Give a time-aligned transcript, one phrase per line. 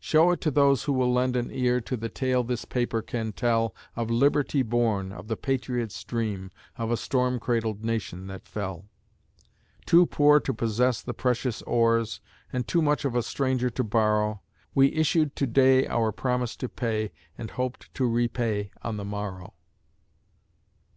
[0.00, 3.30] Show it to those who will lend an ear To the tale this paper can
[3.30, 8.86] tell Of liberty born, of the patriot's dream, Of a storm cradled nation that fell.
[9.86, 12.20] Too poor to possess the precious ores,
[12.52, 14.40] And too much of a stranger to borrow,
[14.74, 19.54] We issued to day our promise to pay, And hoped to repay on the morrow.